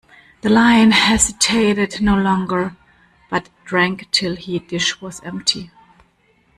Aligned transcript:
The 0.41 0.49
Lion 0.49 0.89
hesitated 0.89 2.01
no 2.01 2.15
longer, 2.19 2.75
but 3.29 3.49
drank 3.65 4.09
till 4.09 4.35
the 4.35 4.57
dish 4.57 4.99
was 4.99 5.21
empty. 5.21 5.69